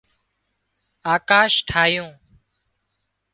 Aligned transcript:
آڪاش 1.13 1.53
ٺاهيون 1.67 2.11